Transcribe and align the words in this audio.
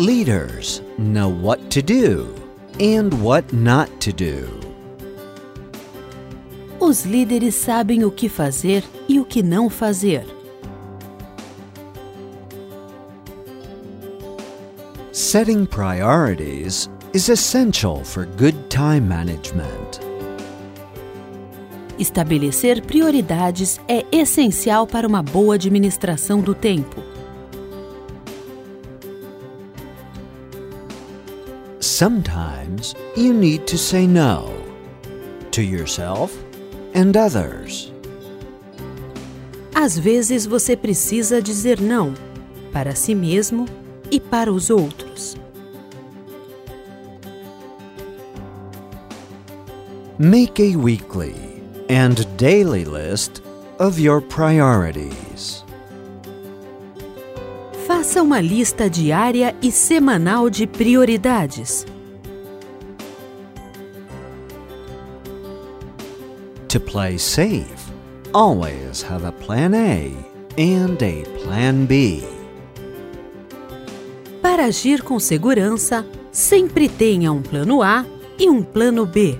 Leaders 0.00 0.80
know 0.96 1.28
what 1.28 1.60
to 1.68 1.82
do 1.82 2.34
and 2.78 3.12
what 3.22 3.52
not 3.52 3.86
to 4.00 4.10
do. 4.10 4.48
Os 6.80 7.04
líderes 7.04 7.54
sabem 7.54 8.02
o 8.02 8.10
que 8.10 8.26
fazer 8.26 8.82
e 9.06 9.20
o 9.20 9.26
que 9.26 9.42
não 9.42 9.68
fazer. 9.68 10.24
Setting 15.12 15.66
priorities 15.66 16.88
is 17.12 17.28
essential 17.28 18.02
for 18.02 18.24
good 18.38 18.56
time 18.70 19.02
management. 19.02 20.00
Estabelecer 21.98 22.80
prioridades 22.86 23.78
é 23.86 24.06
essencial 24.10 24.86
para 24.86 25.06
uma 25.06 25.22
boa 25.22 25.56
administração 25.56 26.40
do 26.40 26.54
tempo. 26.54 27.09
Sometimes 31.80 32.94
you 33.16 33.32
need 33.32 33.66
to 33.66 33.78
say 33.78 34.06
no 34.06 34.52
to 35.50 35.62
yourself 35.62 36.36
and 36.94 37.16
others. 37.16 37.90
Às 39.74 39.98
vezes 39.98 40.44
você 40.44 40.76
precisa 40.76 41.40
dizer 41.40 41.80
não 41.80 42.12
para 42.70 42.94
si 42.94 43.14
mesmo 43.14 43.64
e 44.10 44.20
para 44.20 44.52
os 44.52 44.68
outros. 44.68 45.38
Make 50.18 50.60
a 50.60 50.76
weekly 50.76 51.34
and 51.88 52.26
daily 52.36 52.84
list 52.84 53.40
of 53.78 53.98
your 53.98 54.20
priorities. 54.20 55.64
Faça 57.92 58.22
uma 58.22 58.40
lista 58.40 58.88
diária 58.88 59.52
e 59.60 59.72
semanal 59.72 60.48
de 60.48 60.64
prioridades. 60.64 61.84
To 66.68 66.78
play 66.78 67.18
safe, 67.18 67.92
always 68.32 69.02
have 69.02 69.26
a 69.26 69.32
plan 69.32 69.72
A 69.74 70.06
and 70.56 70.98
a 71.02 71.28
plan 71.42 71.84
B. 71.84 72.22
Para 74.40 74.66
agir 74.66 75.02
com 75.02 75.18
segurança, 75.18 76.06
sempre 76.30 76.88
tenha 76.88 77.32
um 77.32 77.42
plano 77.42 77.82
A 77.82 78.06
e 78.38 78.48
um 78.48 78.62
plano 78.62 79.04
B. 79.04 79.36